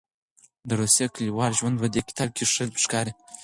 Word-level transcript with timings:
د 0.67 0.69
روسیې 0.81 1.05
کلیوال 1.13 1.51
ژوند 1.59 1.75
په 1.81 1.87
دې 1.93 2.01
کتاب 2.07 2.29
کې 2.35 2.43
ښه 2.53 2.63
ښکاري. 2.83 3.13